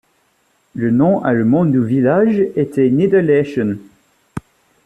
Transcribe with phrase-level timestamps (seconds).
[0.73, 3.77] Le nom allemand du village était Nieder-Leschen.